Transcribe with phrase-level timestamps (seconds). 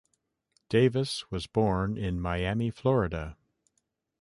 [0.67, 3.37] Davis was born in Miami, Florida.